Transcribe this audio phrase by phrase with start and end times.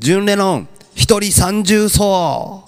[0.00, 2.64] 純レノン一人三重奏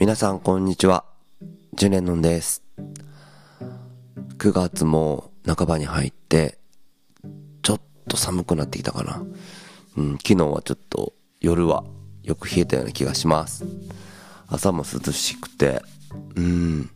[0.00, 1.04] 皆さんこんにちは。
[1.74, 2.64] ジュネノンです。
[4.38, 6.59] 9月も半ばに入って
[8.10, 9.22] と寒くなってきたかな。
[9.96, 11.84] うん昨日はちょっと夜は
[12.22, 13.64] よく冷えたような気がします。
[14.48, 15.80] 朝も涼しくて
[16.34, 16.90] うん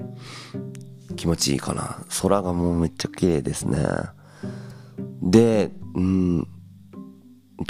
[1.17, 2.05] 気持ちいいかな。
[2.23, 3.79] 空がもうめっちゃ綺麗ですね。
[5.23, 6.49] でうん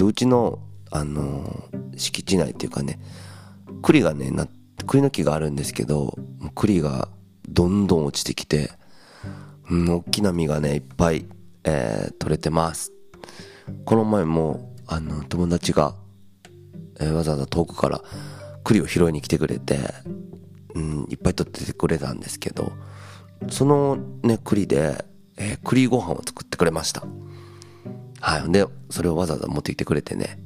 [0.02, 0.58] うちの
[0.90, 2.98] あの敷地内っていうかね
[3.82, 4.48] 栗がねな
[4.86, 6.16] 栗の木があるんですけど
[6.54, 7.08] 栗が
[7.48, 8.70] どんどん落ちてきて、
[9.70, 11.26] うん、大きな実がねいっぱい、
[11.64, 12.93] えー、取れてます。
[13.84, 15.94] この前もあの友達が、
[17.00, 18.02] えー、わざわざ遠くから
[18.62, 19.78] 栗を拾いに来てくれて、
[20.74, 22.72] うん、いっぱい取っててくれたんですけど
[23.50, 25.04] そのね栗で、
[25.36, 27.04] えー、栗ご飯を作ってくれました
[28.20, 30.38] はいでそれをわざわざ持ってきてくれてね、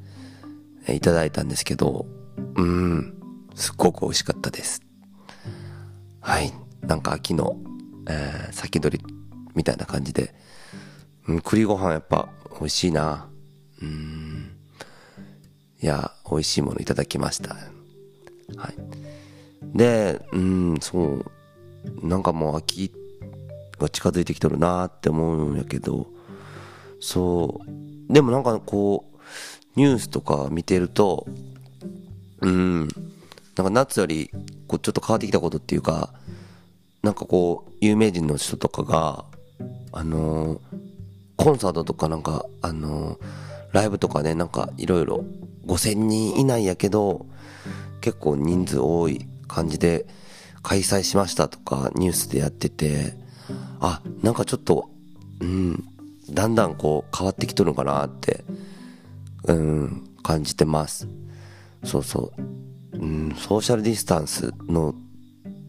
[0.87, 2.07] えー、いただいたんですけど
[2.57, 3.19] うん
[3.59, 4.83] すっごく美味しかったです。
[6.21, 6.53] はい。
[6.83, 7.57] なんか秋の、
[8.09, 9.05] えー、先取り
[9.57, 10.33] みたいな感じで、
[11.29, 13.29] うん、栗ご飯やっぱ美味しいな。
[13.83, 14.57] うん。
[15.81, 17.55] いや、美味しいものいただきました。
[17.55, 19.77] はい。
[19.77, 21.25] で、うん、そう。
[22.03, 22.93] なんかもう秋
[23.79, 26.09] が近づいてきとるなって思うんやけど、
[27.01, 27.61] そ
[28.09, 28.13] う。
[28.13, 29.19] でもなんかこう、
[29.79, 31.27] ニュースとか見てると、
[32.41, 32.89] うん、
[33.57, 34.29] なんか夏より
[34.67, 36.13] こうちょっと変わってきたことっていうか
[37.03, 39.25] なんかこう有名人の人とかが
[39.93, 40.61] あのー、
[41.39, 43.19] コンサートとかなんかあのー、
[43.73, 45.25] ライブとかねなんかいろいろ
[45.67, 47.25] 5000人以内やけど
[48.03, 50.07] 結構人数多い感じで
[50.63, 53.15] 開催しましたとかニュースでやってて
[53.81, 54.91] あなんかちょっと
[55.41, 55.85] うん
[56.31, 58.45] だんだんこう変わってきとるのかなって
[59.45, 61.09] うん感じてます。
[61.85, 62.99] そうそう。
[62.99, 64.95] うん、ソーシャルディスタンスの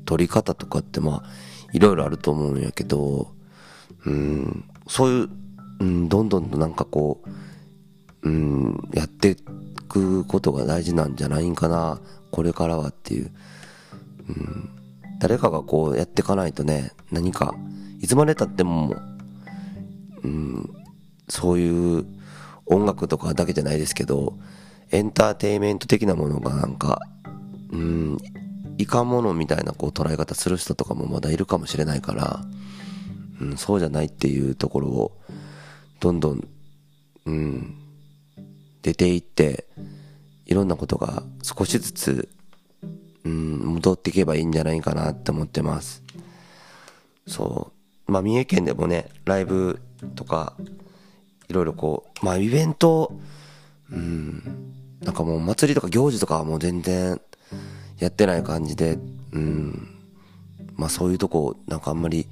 [0.05, 1.29] 取り方とかってまあ、
[1.71, 3.31] いろいろあると思うんやけど、
[4.05, 5.29] うん、そういう、
[5.79, 7.21] うん、どんどんとなんかこ
[8.23, 11.99] う、うん、やっていくことが大事なんじゃないんかな、
[12.31, 13.31] これからはっていう。
[14.29, 14.69] うん、
[15.19, 17.55] 誰かがこうやっていかないとね、何か、
[17.99, 18.95] いつまでたっても、
[20.23, 20.69] うん、
[21.27, 22.05] そういう
[22.65, 24.33] 音楽とかだけじゃないですけど、
[24.91, 26.99] エンターテイメント的なものがなんか
[27.71, 28.17] うん、
[28.77, 32.41] いかものみたいなこう捉え方する人とかもまだいるかもしれないから、
[33.41, 35.18] うん、そうじゃないっていうところを、
[35.99, 36.47] どんどん、
[37.25, 37.75] うん、
[38.81, 39.65] 出ていって、
[40.45, 42.29] いろんなことが少しずつ、
[43.23, 46.03] うん、戻っていけばいいんじゃないかなって思ってます。
[47.27, 47.71] そ
[48.07, 48.11] う。
[48.11, 49.79] まあ、三重県でもね、ライブ
[50.15, 50.55] とか、
[51.47, 53.11] いろいろこう、まあ、イベント、
[53.91, 57.19] うん、なんかもう祭りとか行事とかはもう全然
[57.99, 58.97] やってない感じで、
[59.31, 59.95] うん。
[60.75, 62.27] まあそういうとこ、なんかあんまり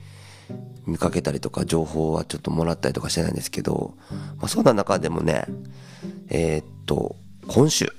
[0.85, 3.93] 見かけたりとか、情報はちょっともらったりとかしてないんですけど、
[4.37, 5.45] まあそんな中でもね、
[6.29, 7.15] えー、っと、
[7.47, 7.91] 今週、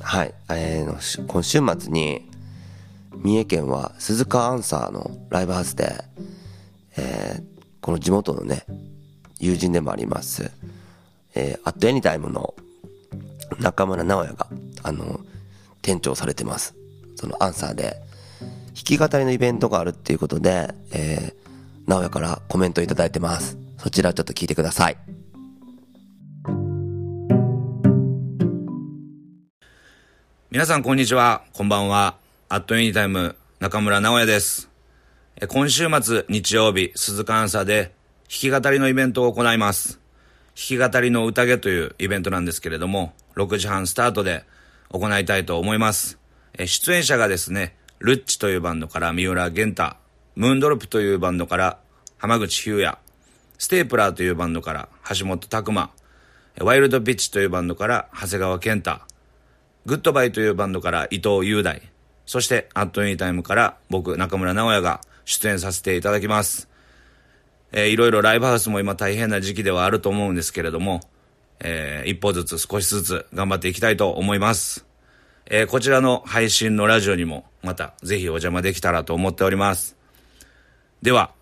[0.00, 2.28] はい、えー、今週末に、
[3.16, 6.02] 三重県は鈴鹿アンサーのライブハウスで、
[6.96, 7.44] えー、
[7.80, 8.64] この地元のね、
[9.38, 10.50] 友人でもあります、
[11.34, 12.54] えー、アットエニタイムの
[13.60, 14.46] 中村直也が、
[14.82, 15.20] あの、
[15.82, 16.74] 店長されてます。
[17.16, 17.96] そのアンサーで、
[18.74, 21.41] 弾き語りのイベントがあるっていうことで、えー、
[21.86, 23.58] 直哉からコメントいただいてます。
[23.78, 24.96] そちらちょっと聞いてください。
[30.50, 31.42] 皆さんこんにちは。
[31.52, 32.16] こんばんは。
[32.48, 34.68] アットエニタイム中村直哉です。
[35.48, 37.94] 今週末日曜日、鈴鹿アンサーで
[38.28, 39.98] 弾き語りのイベントを行います。
[40.54, 44.44] 弾き語りの宴というイベントなんですけれども、6時半スタートで
[44.90, 46.18] 行いたいと思います。
[46.64, 49.96] 出演者がですね、ルッチというバンドから三浦玄太、
[50.36, 51.78] moon drop というバンドから
[52.22, 52.98] 浜口優也、
[53.58, 55.90] ステープラーというバンドから橋本拓馬、
[56.60, 59.00] ワイルドピッチというバンドから長谷川健太、
[59.86, 61.82] グッドバイというバンドから伊藤雄大、
[62.24, 66.68] そして at anytime から僕中村直也が出演させていただきます。
[67.72, 71.00] えー、いろいろライブハウスも今大変な時期ではあると思うんですけれども、
[71.58, 74.86] えー、一歩ずつ少しずつ頑張っていきたいと思います。
[75.46, 79.96] えー、こちらの配信のラジオにもまたぜひお邪魔できたらと思っております。
[81.02, 81.32] では、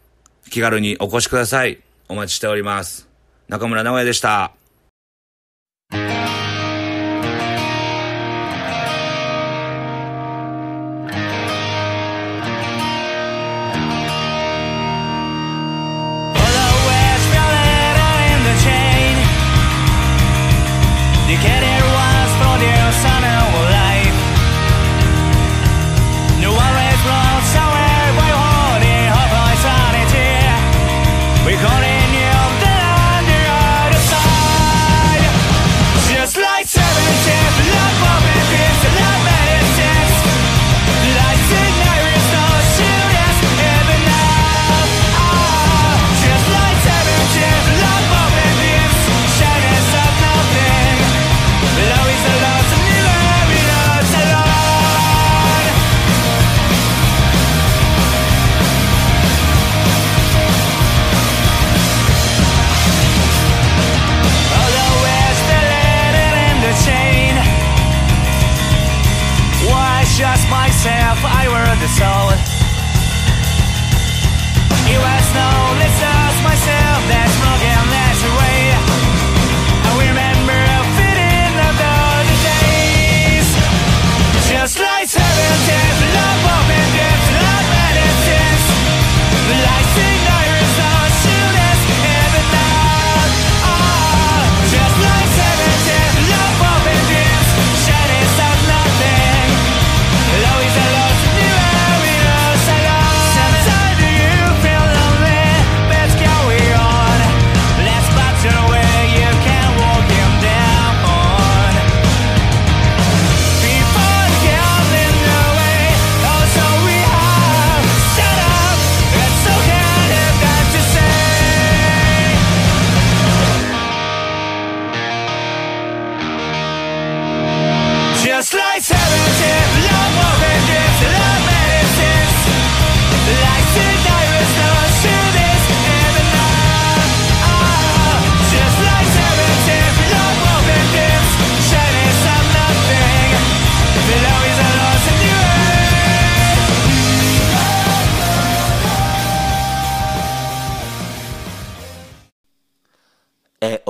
[0.48, 1.78] 気軽にお越しください。
[2.08, 3.08] お待ちしております。
[3.48, 4.59] 中村直也でした。
[70.50, 72.28] myself, I were the soul.
[74.90, 77.69] It was no less myself that's broken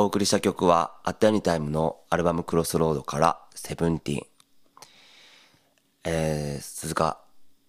[0.00, 4.26] お送りした曲は、アットアニタイムのアルバムクロスロードから、セブンティーン。
[6.05, 7.20] えー、鈴鹿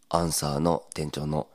[0.07, 1.49] アンサーの店長の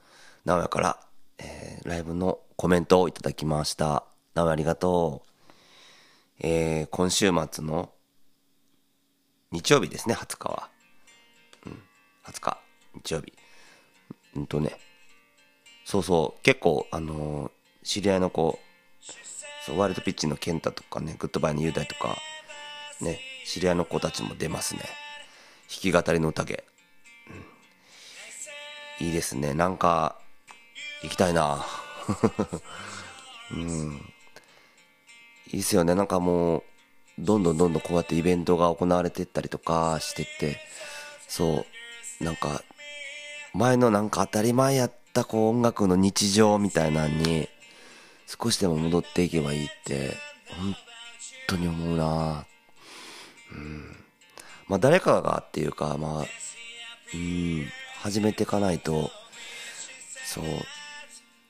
[0.44, 1.00] 直哉から、
[1.38, 4.04] えーライブのコメントをいただきました。
[4.34, 5.30] 直哉ありがとう。
[6.40, 7.90] えー、今週末の
[9.52, 10.68] 日曜日ですね、20日は。
[11.64, 11.82] うん、
[12.26, 12.58] 20日、
[12.96, 13.32] 日曜日。
[14.36, 14.76] うんとね、
[15.86, 17.50] そうそう、結構、あのー
[17.82, 18.58] 知り合いの子、
[19.66, 22.16] そうワイルドピッチの健太とかね、グッドバイの雄大とか、
[23.00, 24.82] ね、知り合いの子たちも出ますね。
[25.68, 26.64] 弾き語りの宴。
[29.00, 29.52] うんいいですね。
[29.54, 30.16] なんか、
[31.02, 31.66] 行きたいな。
[33.52, 34.12] うん。
[35.52, 35.94] いいっすよね。
[35.94, 36.62] なんかもう、
[37.18, 40.60] どんどんどんどんこうやってイベントが行われてったりとかしてって、
[41.28, 41.66] そ
[42.20, 42.62] う、なんか、
[43.52, 47.48] 前のなんか当たり前やったこう音楽の日常みたいなのに、
[48.26, 50.16] 少しでも戻っていけばいいって、
[50.58, 50.76] 本
[51.46, 52.46] 当に思うな
[53.52, 53.96] うん。
[54.68, 56.24] まあ誰かがっていうか、まあ、
[57.14, 57.66] うん、
[58.00, 59.10] 始めていかないと、
[60.24, 60.44] そう、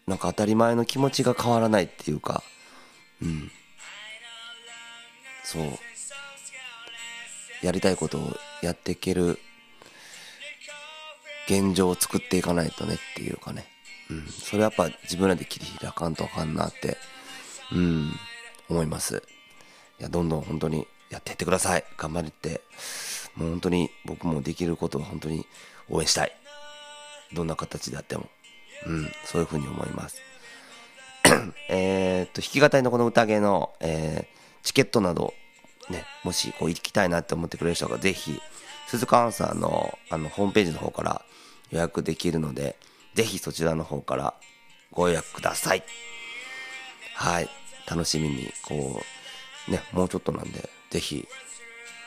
[0.07, 2.43] なんか当たり前の気持ちが変わらないっていうか、
[3.23, 3.51] うん。
[5.43, 5.79] そう。
[7.63, 9.39] やりたいことをやっていける
[11.49, 13.67] 現状を作っていかないとねっていうかね。
[14.11, 14.27] うん。
[14.27, 16.97] それやっぱ自分らで切り開かんとあかんなって、
[17.73, 18.13] うん、
[18.69, 19.23] 思います。
[20.01, 21.85] いや、どんどん本当にやっていってください。
[21.97, 22.63] 頑張って。
[23.37, 25.47] もう本当に僕もできることを本当に
[25.89, 26.33] 応援したい。
[27.33, 28.29] どんな形であっても。
[28.87, 30.21] うん、そういうふうに思います。
[31.69, 34.37] えっと、弾き語りのこの宴の、えー
[34.67, 35.33] チケットなど、
[35.89, 38.41] ね、もしこう行きたいなって思ってくれる人がぜひ、
[38.89, 41.23] 鈴鹿アンサーのあのホームページの方から
[41.71, 42.77] 予約できるので、
[43.17, 44.35] ぜひそちらの方から
[44.93, 45.83] ご予約ください。
[47.15, 47.49] はい。
[47.89, 49.01] 楽しみに、こ
[49.69, 51.27] う、ね、もうちょっとなんで、ぜひ、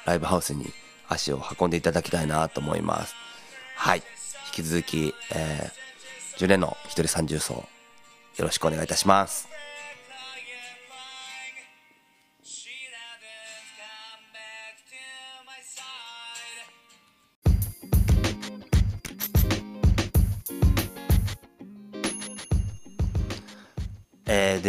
[0.05, 0.67] ライブハウスに
[1.07, 3.15] 足を運んでいただきたいなと思います。
[3.75, 4.03] はい。
[4.55, 7.65] 引き続き、えー、10年の一人三重奏、よ
[8.37, 9.47] ろしくお願いいたします。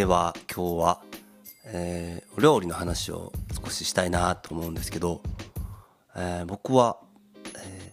[0.00, 1.02] では今日は、
[1.66, 5.20] えーお料理の話を少ししたいなと思うんですけど、
[6.16, 6.96] えー僕は、
[7.54, 7.90] え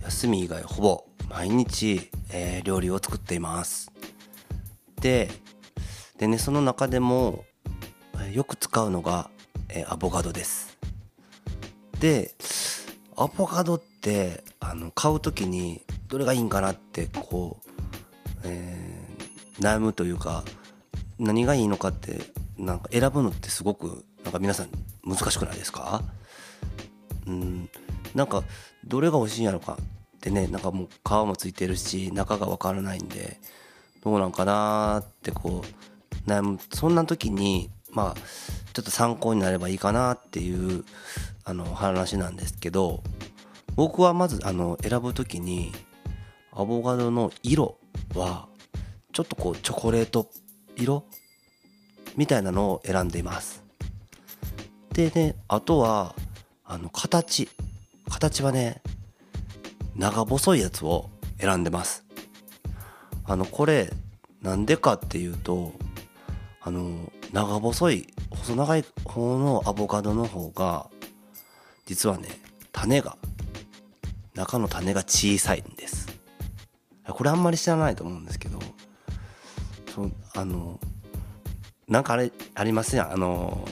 [0.00, 3.92] ー休み以外ほぼ毎日、えー料理を作っています。
[5.02, 5.28] で
[6.16, 7.44] でねその中でも、
[8.18, 9.28] えよく使うのが、
[9.68, 10.78] えアボカドです。
[12.00, 12.34] で
[13.14, 20.44] アボカドってあの買う時にどれがいいんかなってこう、えー悩むというか
[21.22, 22.18] 何がいいのかって
[22.58, 24.68] なんか選ぶのってすごくなんか皆さん
[25.04, 26.02] 難しくないですか？
[27.26, 27.68] うん。
[28.14, 28.42] なんか
[28.84, 29.78] どれが欲しいんやろか
[30.16, 33.38] ってねなんかもう皮もついてるし中がわからないんで
[34.04, 36.58] どうなんかなーってこう悩む。
[36.72, 38.20] そんな時にまあ
[38.72, 40.84] ちょっと参考になればいいかなっていう
[41.44, 43.02] あの話なんですけど
[43.74, 45.72] 僕はまずあの選ぶ時に
[46.52, 47.78] アボカドの色
[48.14, 48.48] は
[49.12, 50.28] ちょっとこうチョコレート
[50.82, 51.04] 色
[52.16, 53.62] みたいなのを選んでいます。
[54.92, 56.14] でねあとは
[56.64, 57.48] あの形。
[58.10, 58.82] 形はね
[59.96, 61.08] 長細いやつを
[61.38, 62.04] 選んでます。
[63.24, 63.90] あのこれ
[64.42, 65.72] なんでかっていうと
[66.64, 70.88] あの、長細い、細長い方のアボカドの方が、
[71.86, 72.28] 実はね、
[72.70, 73.16] 種が、
[74.34, 76.06] 中の種が小さいんです。
[77.04, 78.60] これあんまり知らないと思うんですけど、
[80.34, 80.80] あの、
[81.88, 83.12] なんかあれ、ありますやん？
[83.12, 83.68] あの、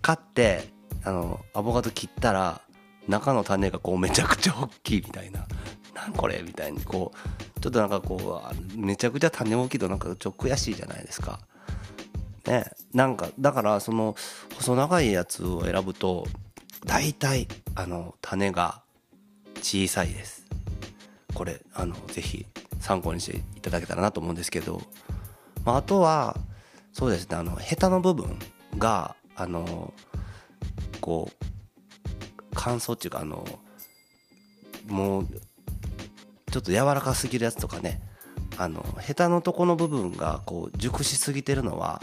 [0.00, 0.68] 買って、
[1.04, 2.60] あの、アボカド切ったら、
[3.08, 5.46] 中の種がこうめちゃくちゃ大きいみたいな。
[5.94, 6.42] なんこれ？
[6.42, 8.42] みたいにこう、ちょっとなんかこ
[8.76, 11.40] う、めちゃくちゃ種大きいとなんかちょっと悔しいじゃないですか。
[12.46, 12.64] ね、
[12.94, 14.16] なんかだからその
[14.54, 16.26] 細長いやつを選ぶと
[16.86, 18.80] 大体あの種が
[19.60, 20.46] 小さいです
[21.34, 22.46] これあのぜひ
[22.80, 24.80] 参考にしていただけたらなと思うんですけど、
[25.68, 26.34] まあ、あとは
[26.94, 28.38] そうですねあのヘタの部分
[28.78, 29.92] があの
[31.02, 31.44] こう
[32.54, 33.46] 乾燥っていうかあの
[34.86, 35.26] もう
[36.50, 38.00] ちょっと柔らかすぎるやつとかね
[38.56, 42.00] あのヘタのとこの部分がこう熟しすぎてるのは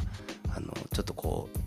[0.56, 1.58] あのちょっとこう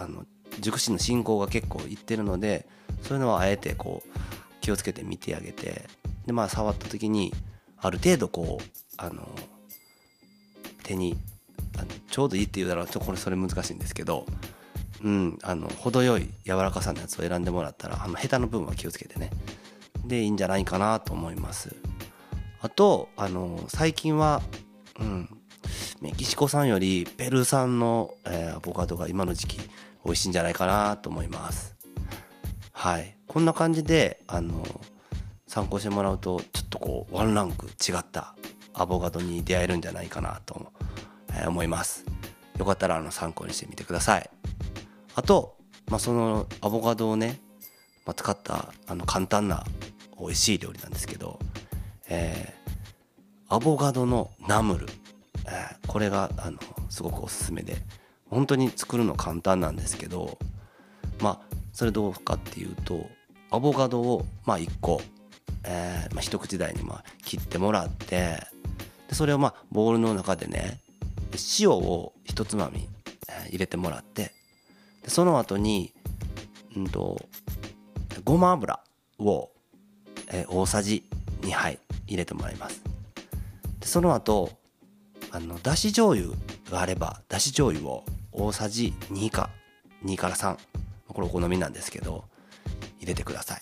[0.00, 0.24] あの
[0.60, 2.66] 熟しの進行が結構いってるので
[3.02, 4.18] そういうのはあえてこう
[4.62, 5.84] 気をつけて見てあげて
[6.24, 7.34] でまあ触った時に
[7.76, 8.64] ある程度こう
[8.96, 9.28] あの
[10.86, 11.16] 手に
[11.76, 14.24] あのちょうどいいっていうだろうとこれそれ難しいんですけど
[15.02, 19.30] うんあの程よい柔らかさのやつを選んでもらったらあのヘタの部分は気をつけてね。
[20.04, 21.74] でいいんじゃないかなと思います。
[22.60, 24.40] あとあの最近は
[25.00, 25.28] うん
[26.00, 29.58] メキシコ産よりペルー産の、えーアボカドが今の時期
[30.04, 31.74] 美味しいんじゃないかなと思います。
[32.72, 33.16] はい。
[33.26, 34.64] こんな感じであの
[35.46, 38.34] 参考してもらうとちょっとこうワンランク違った
[38.78, 40.72] アボカドに出会えるんじゃないかなと、
[41.32, 42.04] え思います。
[42.58, 44.30] よかったらあの参考にしてみてください。
[45.14, 45.56] あと、
[45.88, 47.40] まあ、そのアボカドをね、
[48.04, 49.64] まあ、使ったあの簡単な
[50.20, 51.38] 美味しい料理なんですけど、
[52.08, 52.56] えー
[53.48, 54.86] アボカドのナムル、
[55.46, 56.58] えーこれがあの
[56.90, 57.76] すごくおすすめで
[58.28, 60.36] 本当に作るの簡単なんですけど
[61.20, 63.06] まあそれどうかっていうと
[63.50, 65.00] アボカドをまあ1個、
[65.64, 68.38] えーまあ、一口大にまあ切ってもらって
[69.08, 70.80] でそれをまあボウルの中でね
[71.60, 72.88] 塩を一つまみ、
[73.48, 74.32] 入れてもらって
[75.02, 75.92] でその後に
[76.74, 77.20] うんと
[78.24, 78.80] ごま油
[79.18, 79.50] を、
[80.28, 81.04] え大さじ
[81.42, 82.82] 2杯入れてもらいます。
[83.80, 84.50] でその後
[85.30, 86.30] あのだし醤油
[86.70, 89.50] があればだし醤油を大さじ2か
[90.04, 90.56] 2から3
[91.08, 92.24] これお好みなんですけど
[92.98, 93.60] 入れてください、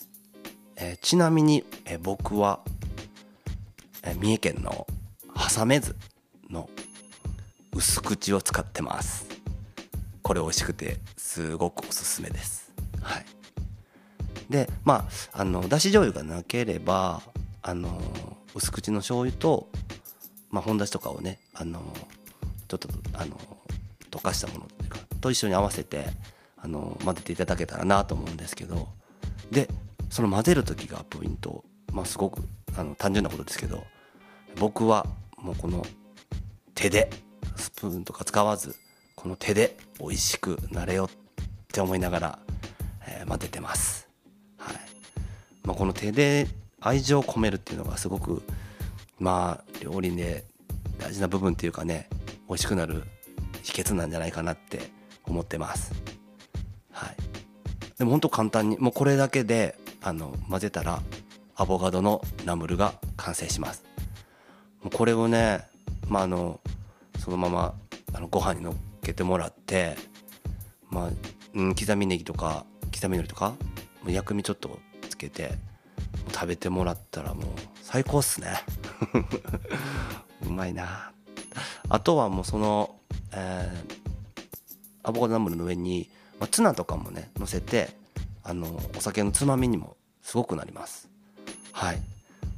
[0.77, 2.61] えーちなみに、えー僕は、
[4.03, 4.87] えー三重県の
[5.35, 5.97] 挟めず
[6.51, 6.69] の
[7.75, 9.27] 薄口を使ってます。
[10.23, 12.73] これ美味しくてすごくおすすめです。
[13.03, 13.25] はい。
[14.49, 17.23] でまああのだし醤油がなければ
[17.63, 18.01] あの
[18.55, 19.69] 薄口の醤油と
[20.51, 21.81] まあ本だしとかをねあの
[22.69, 23.39] ちょっとあの
[24.11, 26.07] 溶かしたものというかと一緒に合わせて
[26.59, 28.89] あの混ぜていただけたらなと思うんですけど
[29.51, 29.69] で
[30.11, 31.65] その混ぜる時がポイント。
[31.95, 32.43] まあすごく
[32.77, 33.85] あの単純なことですけど
[34.59, 35.07] 僕は
[35.45, 35.85] もうこの
[36.75, 37.11] 手で
[37.55, 38.75] スプーンとか使わず
[39.15, 41.09] この手で美味しくなれよっ
[41.69, 42.39] て思いながら、
[43.07, 44.09] えー混ぜてます。
[44.57, 44.77] はい
[45.65, 46.47] まあ、この手で
[46.81, 48.43] 愛情を込めるっていうのがすごく
[49.19, 50.45] まあ料理で
[50.99, 52.09] 大事な部分っていうかね
[52.49, 53.05] 美味しくなる
[53.63, 54.91] 秘訣なんじゃないかなって
[55.25, 55.93] 思ってます。
[56.91, 57.17] はい、
[57.99, 61.03] でも本当簡単にもうこれだけであの混ぜたら
[61.55, 63.85] アボカドのナムルが完成します。
[64.93, 65.63] これをね、
[66.09, 66.61] まあ、あの
[67.19, 67.75] そのまま
[68.13, 69.97] あのご飯にのっけてもらって、
[70.91, 71.11] まあ
[71.55, 73.55] うん、刻みネギとか刻みのりとか
[74.07, 75.53] 薬味ちょっとつけて
[76.33, 77.45] 食べてもらったらもう
[77.83, 78.49] 最高っすね。
[80.47, 81.13] うまいな。
[81.89, 82.97] あとはもうその、
[83.33, 84.05] えー
[85.05, 86.09] アボカドナムルの上に、
[86.41, 87.91] まあ、ツナとかもね乗せて
[88.43, 91.09] あのお酒のつまみにもすごくなります。
[91.73, 92.01] はい。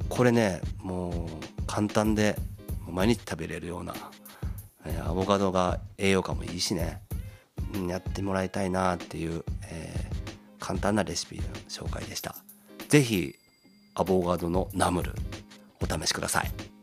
[0.09, 2.37] これねもう簡単で
[2.89, 3.95] 毎日食べれるような、
[4.85, 7.01] えアボカドが栄養価もいいしね、
[7.89, 10.17] やってもらいたいなっていう、えー
[10.67, 12.35] 簡単なレシピの紹介でした。
[12.89, 13.37] 是非
[13.95, 15.13] アボカドのナムル
[15.81, 16.76] お試しください。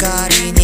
[0.00, 0.59] 光に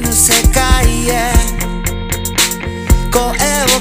[0.00, 1.32] ぬ世界へ。
[3.10, 3.32] 声を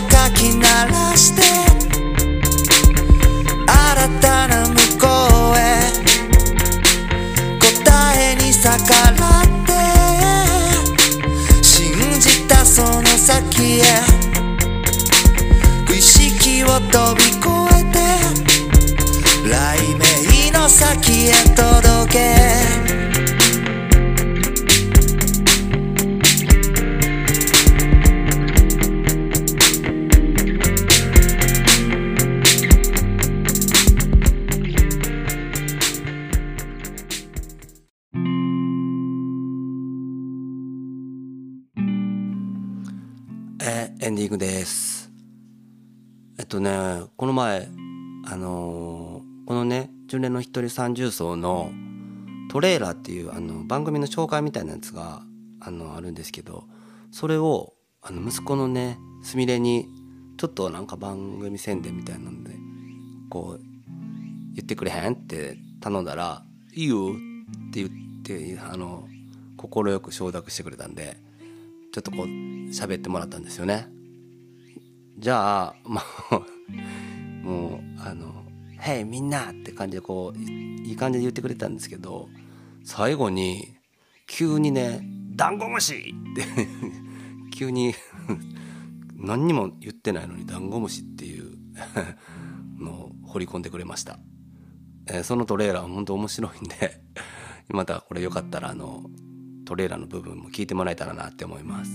[0.10, 1.41] かき鳴らして。
[3.67, 5.08] 新たな向こ
[5.54, 5.60] うへ。
[7.60, 9.71] 答えに逆らって。
[11.62, 13.84] 信じたその先へ。
[15.89, 17.47] 意識を飛び越
[17.78, 18.00] えて。
[19.43, 22.81] 雷鳴の先へ届け。
[43.63, 45.12] えエンディングです。
[46.39, 47.69] えっとね、この前、
[48.26, 51.69] あのーこのね、純連の一人三重奏の
[52.50, 55.21] トレーラーっていうあの番組の紹介みたいなやつが
[55.60, 56.63] あのあるんですけど、
[57.12, 59.86] それをあの息子のね、すみれに
[60.38, 62.56] ちょっとなんか番組宣伝みたいなんで、
[63.30, 63.63] こう、
[64.56, 66.43] 言ってくれへんって頼んだら、
[66.74, 67.12] いいよ
[67.69, 67.89] って言っ
[68.24, 69.08] て、あの、
[69.56, 71.17] 快く承諾してくれたんで、
[71.91, 73.88] ちょっとこう喋ってもらったんですよね。
[75.17, 76.01] じゃあ、ま
[76.32, 76.41] あ、
[77.43, 78.45] もう、あの、
[78.80, 82.30] Hey みんなって感じでこう、いいい感じで言ってくれたんですけど、
[82.84, 83.75] 最後に、
[84.25, 85.01] 急にね、
[85.36, 86.45] ダンゴムシって、
[87.54, 87.93] 急に、
[89.15, 91.58] 何にも言ってないのにダンゴムシっていう
[92.80, 94.19] のを掘り込んでくれました。
[95.08, 97.04] えーそのトレーラーは本当面白いんで、
[97.69, 99.04] またこれよかったらあの、
[99.71, 101.91] トレーラーの部分も聞いてもらえたらなって思います。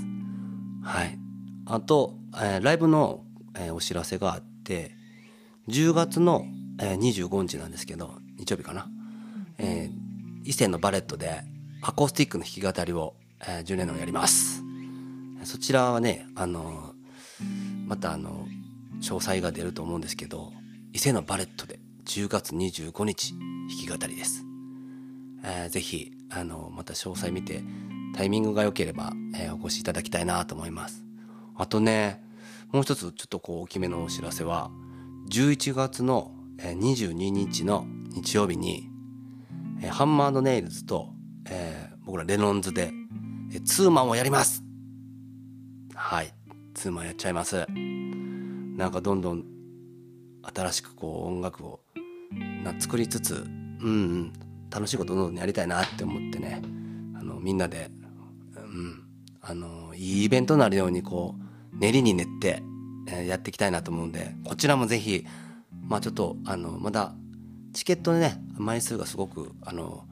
[0.82, 1.18] はい。
[1.66, 3.22] あと、えーライブの、
[3.54, 4.92] えーお知らせがあって、
[5.68, 6.46] 10月の、
[6.80, 8.88] えー25日なんですけど、日曜日かな。
[9.58, 11.42] えー伊勢のバレットで
[11.82, 13.14] アコースティックの弾き語りを、
[13.46, 14.62] えー10年のやります。
[15.44, 16.94] そちらはね、あの
[17.86, 18.48] またあの、
[19.02, 20.50] 詳細が出ると思うんですけど、
[20.94, 24.45] 伊勢のバレットで10月25日弾き語りです。
[25.46, 27.62] えーぜひ、あの、また詳細見て、
[28.14, 31.04] タイミングが良ければ、えーお越しいただきたいなと思います。
[31.54, 32.22] あとね、
[32.72, 34.70] もう一つちょっとこう大きめのお知らせは、
[35.30, 38.90] 11月のえ22日の日曜日に、
[39.82, 41.10] えーハンマーネイルズと、
[41.48, 42.92] えー僕らレノンズで、
[43.52, 44.62] えーツーマンをやります
[45.94, 46.32] はい、
[46.74, 47.66] ツーマンやっちゃいます。
[48.76, 49.44] なんかどんどん
[50.54, 51.80] 新しくこう音楽を
[52.62, 53.42] な作りつつ、うん
[53.80, 54.32] うん、
[54.70, 56.62] 楽しいことどんどんやりたいなって思ってね、
[57.18, 57.90] あのみんなで、
[58.56, 59.02] うん、
[59.40, 61.34] あのいいイベントになるようにこ
[61.72, 62.62] う練りに練って、
[63.08, 65.24] えーやっていきたいなと思うんでこちらもぜひ
[65.88, 67.14] まあちょっとあのまだ
[67.72, 70.04] チケットでね枚数がすごくあの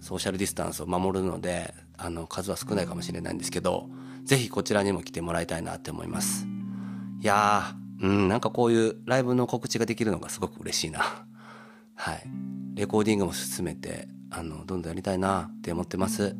[0.00, 3.88] ソーシャルディスタンスを守るのであの数は少ないかもしれないんですけど
[4.24, 6.46] ぜひこちらにも来てもらいたいなって思います。
[7.20, 11.00] いやーうんなんかこういうライブの告知ができるのがすごく嬉しいな。
[11.94, 12.22] はい。
[12.78, 16.36] レコーディングも進めてあのどんどんやりたいなって思ってます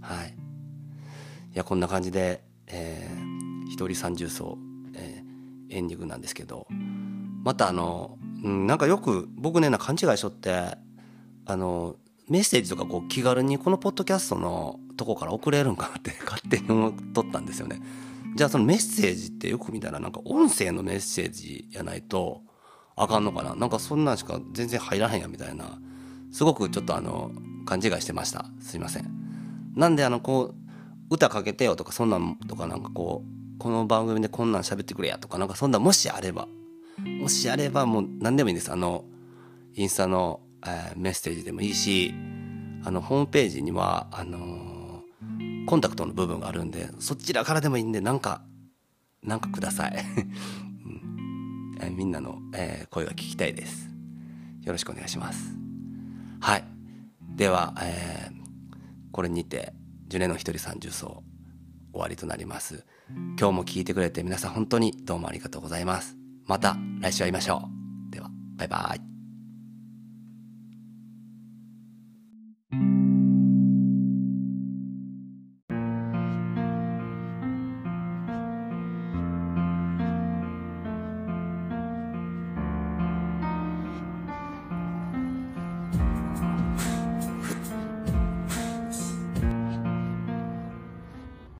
[0.00, 0.34] はい
[1.54, 4.58] いやこんな感じで、えー、一人三重奏、
[4.94, 5.28] えー
[5.70, 6.66] エンディングなんですけど
[7.44, 10.76] またあの、うん、なんかよく僕ねな勘違いしとって
[11.46, 11.96] あの
[12.28, 17.80] メッセージとかこう気軽にこのポッドキャストのとこから送れるんかなって 勝手に思っとったんですよね。
[18.36, 22.42] じゃあそのメッセージってよく見たらなんか音声のメッセージやないと
[22.98, 23.54] あかんのかな？
[23.54, 25.78] なんかそんなんしか全然入らへんやみたいな。
[26.30, 27.30] すごくちょっとあの
[27.64, 28.46] 勘違いしてました。
[28.60, 29.72] すいません。
[29.74, 30.54] なんであのこう
[31.10, 36.48] 歌かけてよとかそんなんとかなんかこうこの番組でこんなん喋ってくれやとかなんかそんなんもしあれば
[37.20, 38.70] もしあればもう何でもいいです。
[38.70, 39.04] あの
[39.74, 42.12] インスタの、えーメッセージでもいいし
[42.84, 48.42] あのホームページにはあのーコンタクトの部分があるんでそちらからでもいいんでなんか
[49.22, 50.67] なんかください、うん
[51.80, 53.88] えみんなの、え声が聞きたいです。
[54.62, 55.56] よろしくお願いします。
[56.40, 56.64] はい。
[57.36, 58.38] では、えー
[59.18, 59.72] これにて
[60.06, 61.24] ジュネの一人三重奏
[61.92, 62.84] 終わりとなります。
[63.38, 66.16] 今日も聞いてくれて皆さん本当にどうもありがとうございます。
[66.46, 67.62] また来週会いましょ
[68.08, 68.12] う。
[68.12, 69.17] ではバイバイ。